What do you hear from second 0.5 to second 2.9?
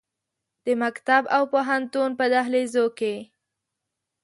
د مکتب او پوهنتون په دهلیزو